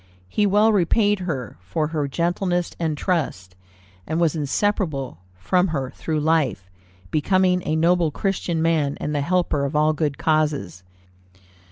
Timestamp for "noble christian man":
7.75-8.97